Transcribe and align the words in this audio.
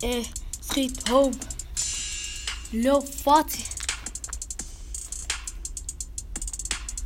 Eh, 0.00 0.24
street 0.60 1.08
home. 1.08 1.32
Lil 2.70 3.06
Fatty. 3.22 3.60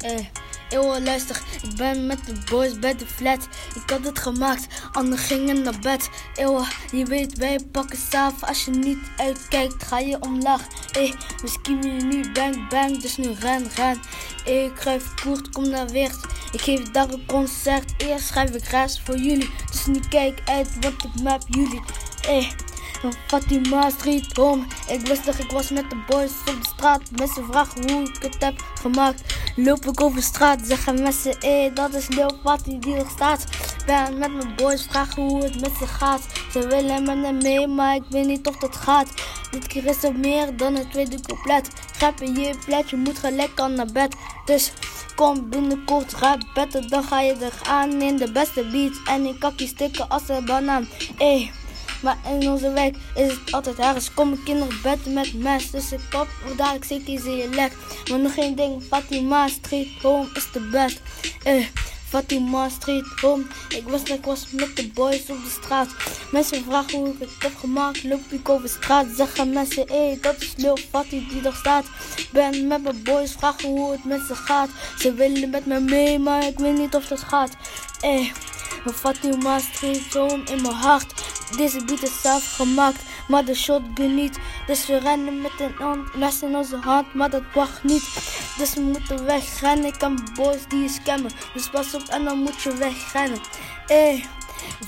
Eh, 0.00 0.26
eeuw, 0.70 1.00
luister, 1.00 1.42
ik 1.62 1.76
ben 1.76 2.06
met 2.06 2.26
de 2.26 2.34
boys 2.50 2.78
bij 2.78 2.96
de 2.96 3.06
flat. 3.06 3.48
Ik 3.74 3.90
had 3.90 4.04
het 4.04 4.18
gemaakt, 4.18 4.66
anderen 4.92 5.24
gingen 5.24 5.62
naar 5.62 5.78
bed. 5.80 6.10
Eeuw, 6.34 6.64
je 6.92 7.04
weet, 7.04 7.38
wij 7.38 7.58
pakken 7.72 7.98
saaf. 8.10 8.42
Als 8.42 8.64
je 8.64 8.70
niet 8.70 8.98
uitkijkt, 9.16 9.82
ga 9.82 9.98
je 9.98 10.20
omlaag. 10.20 10.66
Eh, 10.92 11.12
skiemen 11.44 11.94
je 11.94 12.02
nu 12.02 12.32
bang 12.32 12.68
bang, 12.68 13.00
dus 13.00 13.16
nu 13.16 13.32
ren, 13.32 13.70
ren. 13.74 14.00
Eh, 14.46 14.64
ik 14.64 14.74
kruif 14.74 15.14
koert, 15.22 15.48
kom 15.50 15.68
naar 15.68 15.88
Weert. 15.88 16.18
Ik 16.52 16.60
geef 16.60 16.90
daar 16.90 17.08
een 17.08 17.26
concert, 17.26 17.92
eerst 17.96 18.26
schrijf 18.26 18.50
ik 18.50 18.64
rest 18.64 19.00
voor 19.04 19.16
jullie. 19.16 19.50
Dus 19.70 19.86
nu 19.86 20.00
kijk 20.08 20.40
uit, 20.44 20.68
want 20.80 21.04
ik 21.04 21.22
map 21.22 21.42
jullie. 21.48 21.82
Eh, 22.28 22.50
van 23.00 23.12
Fatima 23.26 23.90
Street 23.90 24.36
Home. 24.36 24.64
Ik 24.88 25.06
wist 25.06 25.24
dat 25.24 25.38
ik 25.38 25.50
was 25.50 25.70
met 25.70 25.90
de 25.90 25.96
boys 26.06 26.30
op 26.30 26.62
de 26.62 26.68
straat. 26.76 27.02
Mensen 27.16 27.44
vragen 27.44 27.90
hoe 27.90 28.02
ik 28.02 28.22
het 28.22 28.36
heb 28.38 28.64
gemaakt. 28.74 29.22
Loop 29.56 29.84
ik 29.84 30.00
over 30.00 30.22
straat, 30.22 30.60
zeggen 30.62 31.02
mensen, 31.02 31.40
eh, 31.40 31.74
dat 31.74 31.94
is 31.94 32.08
Lil 32.08 32.38
Fatty 32.42 32.78
die 32.78 32.94
er 32.94 33.06
staat. 33.14 33.44
Ben 33.86 34.18
met 34.18 34.34
mijn 34.34 34.54
boys, 34.56 34.86
vragen 34.90 35.22
hoe 35.22 35.42
het 35.42 35.60
met 35.60 35.72
ze 35.78 35.86
gaat. 35.86 36.22
Ze 36.52 36.66
willen 36.66 37.02
met 37.02 37.16
me 37.16 37.32
mee, 37.32 37.66
maar 37.66 37.94
ik 37.94 38.04
weet 38.10 38.26
niet 38.26 38.46
of 38.46 38.56
dat 38.56 38.76
gaat. 38.76 39.08
Dit 39.50 39.66
keer 39.66 39.86
is 39.86 40.02
er 40.02 40.14
meer 40.14 40.56
dan 40.56 40.74
het 40.74 40.90
tweede 40.90 41.20
couplet. 41.20 41.70
Grijp 41.92 42.20
in 42.20 42.34
je 42.34 42.54
plet, 42.64 42.90
je 42.90 42.96
moet 42.96 43.18
gelijk 43.18 43.60
al 43.60 43.68
naar 43.68 43.92
bed. 43.92 44.16
Dus 44.44 44.72
kom 45.14 45.48
binnenkort, 45.48 46.14
ga 46.14 46.38
betten, 46.54 46.88
dan 46.88 47.02
ga 47.04 47.20
je 47.20 47.34
er 47.34 47.68
aan 47.68 48.02
in 48.02 48.16
de 48.16 48.32
beste 48.32 48.64
beats. 48.64 48.98
En 49.04 49.26
ik 49.26 49.40
kakkie 49.40 49.66
stikken 49.66 50.08
als 50.08 50.28
een 50.28 50.44
banaan. 50.44 50.88
Eh. 51.18 51.59
Maar 52.02 52.18
in 52.40 52.50
onze 52.50 52.72
wijk 52.72 52.96
is 53.14 53.30
het 53.30 53.52
altijd 53.52 53.78
ergens. 53.78 54.14
Komen 54.14 54.42
kinderen 54.42 54.80
bedden 54.82 55.12
met 55.12 55.34
mes. 55.34 55.70
Dus 55.70 55.92
ik 55.92 56.00
kop 56.10 56.28
dadelijk 56.56 56.84
zeker 56.84 57.12
in 57.12 57.36
je 57.36 57.48
lek. 57.48 57.72
Maar 58.10 58.18
nog 58.18 58.34
geen 58.34 58.54
ding, 58.54 58.82
Fatima 58.82 59.48
Street 59.48 60.02
Home 60.02 60.28
is 60.34 60.52
de 60.52 60.60
best. 60.60 61.00
Eh, 61.42 61.66
Fatima 62.08 62.68
Street 62.68 63.06
Home. 63.20 63.44
Ik 63.68 63.88
was 63.88 64.02
ik 64.02 64.24
was 64.24 64.46
met 64.50 64.76
de 64.76 64.88
boys 64.94 65.20
op 65.30 65.44
de 65.44 65.50
straat. 65.62 65.88
Mensen 66.30 66.64
vragen 66.64 66.98
hoe 66.98 67.08
ik 67.08 67.18
het 67.18 67.30
heb 67.38 67.56
gemaakt. 67.56 68.04
Loop 68.04 68.20
ik 68.28 68.48
over 68.48 68.68
straat. 68.68 69.06
Zeggen 69.16 69.52
mensen, 69.52 69.88
hé, 69.88 70.18
dat 70.20 70.40
is 70.40 70.54
Lil 70.56 70.76
Fatty 70.90 71.28
die 71.28 71.42
er 71.42 71.54
staat. 71.54 71.84
Ben 72.32 72.66
met 72.66 72.82
mijn 72.82 73.02
boys, 73.02 73.32
vragen 73.32 73.68
hoe 73.68 73.92
het 73.92 74.04
met 74.04 74.20
ze 74.28 74.34
gaat. 74.34 74.68
Ze 74.98 75.14
willen 75.14 75.50
met 75.50 75.66
me 75.66 75.80
mee, 75.80 76.18
maar 76.18 76.46
ik 76.46 76.58
weet 76.58 76.78
niet 76.78 76.94
of 76.94 77.06
dat 77.06 77.20
gaat. 77.20 77.56
Eh, 78.00 78.32
Fatima 78.94 79.58
Street 79.58 80.14
Home 80.14 80.42
in 80.44 80.62
mijn 80.62 80.74
hart. 80.74 81.12
Deze 81.56 81.84
beat 81.84 82.02
is 82.02 82.20
zelf 82.20 82.54
gemaakt, 82.54 83.02
maar 83.28 83.44
de 83.44 83.54
shotgun 83.54 84.14
niet. 84.14 84.38
Dus 84.66 84.86
we 84.86 84.98
rennen 84.98 85.40
met 85.40 85.52
een 85.58 86.08
mes 86.14 86.42
in 86.42 86.56
onze 86.56 86.76
hand, 86.76 87.14
maar 87.14 87.30
dat 87.30 87.42
wacht 87.54 87.84
niet. 87.84 88.04
Dus 88.58 88.74
we 88.74 88.80
moeten 88.80 89.24
wegrennen. 89.24 89.86
Ik 89.86 89.98
kan 89.98 90.28
boys 90.34 90.66
die 90.68 90.88
scammen. 90.88 91.30
Dus 91.54 91.70
pas 91.70 91.94
op 91.94 92.02
en 92.02 92.24
dan 92.24 92.38
moet 92.38 92.62
je 92.62 92.74
wegrennen. 92.74 93.40
Eh, 93.86 94.24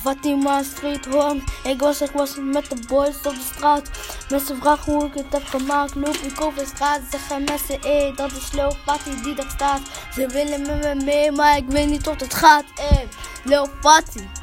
Fatima 0.01 0.63
Street 0.63 1.07
Home. 1.07 1.41
Ik 1.65 1.81
was, 1.81 2.01
ik 2.01 2.11
was 2.11 2.37
met 2.41 2.71
de 2.71 2.77
boys 2.87 3.17
op 3.17 3.35
de 3.35 3.51
straat. 3.55 3.91
Mensen 4.31 4.57
vragen 4.57 4.93
hoe 4.93 5.05
ik 5.05 5.15
het 5.15 5.33
heb 5.33 5.45
gemaakt. 5.45 5.95
Loop 5.95 6.17
ik 6.17 6.41
over 6.41 6.67
straat, 6.67 7.01
zeggen 7.11 7.45
mensen, 7.45 7.83
eh, 7.83 8.17
dat 8.17 8.33
is 8.33 8.53
Lil 8.53 8.77
Patty 8.85 9.23
die 9.23 9.37
er 9.37 9.51
staat. 9.55 9.81
Ze 10.15 10.27
willen 10.27 10.61
met 10.61 10.81
me 10.81 11.05
mee, 11.05 11.33
maar 11.33 11.57
ik 11.57 11.69
weet 11.69 11.89
niet 11.89 12.07
of 12.07 12.21
het 12.21 12.35
gaat. 12.35 12.65
Eh, 12.77 12.99
Lil 13.45 13.69
Patty. 13.81 14.42